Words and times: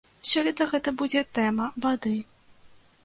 Сёлета 0.29 0.65
гэта 0.71 0.93
будзе 1.01 1.23
тэма 1.41 1.67
вады. 1.85 2.17